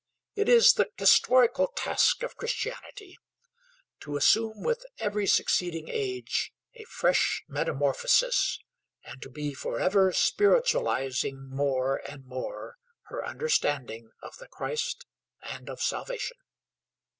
[0.33, 3.19] It is the historical task of Christianity
[3.99, 8.57] to assume with every succeeding age a fresh metamorphosis,
[9.03, 12.77] and to be forever spiritualizing more and more
[13.13, 15.05] her understanding of the Christ
[15.43, 16.37] and of salvation.